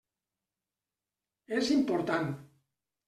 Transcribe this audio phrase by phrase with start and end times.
[1.59, 2.33] És important.